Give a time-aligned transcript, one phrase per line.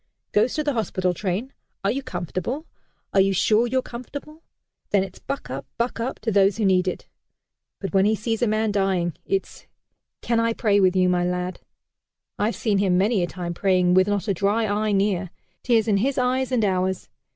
[0.31, 1.53] Goes to the hospital train
[1.83, 2.65] 'Are you comfortable?
[3.13, 4.41] Are you sure you're comfortable?'
[4.89, 5.67] Then it's 'Buck up!
[5.77, 7.07] Buck up!' to those who need it.
[7.79, 9.67] But when he sees a man dying, it's
[10.23, 11.59] 'Can I pray with you, my lad?'
[12.39, 15.29] I've seen him many a time praying, with not a dry eye near
[15.61, 17.07] tears in his eyes and ours.